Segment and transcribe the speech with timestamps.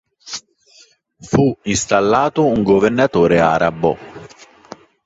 [1.19, 3.99] Fu installato un governatore arabo.